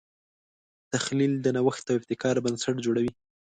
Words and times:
تخیل 0.91 1.33
د 1.41 1.47
نوښت 1.55 1.85
او 1.91 1.97
ابتکار 1.99 2.35
بنسټ 2.45 2.75
جوړوي. 2.85 3.11